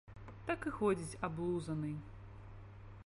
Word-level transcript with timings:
Так 0.47 0.63
і 0.71 0.73
ходзіць 0.77 1.19
аблузаны. 1.27 1.93